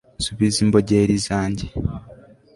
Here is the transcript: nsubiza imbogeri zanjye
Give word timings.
nsubiza 0.19 0.57
imbogeri 0.65 1.15
zanjye 1.27 1.65